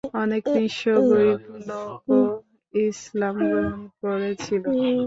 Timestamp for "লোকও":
1.69-2.19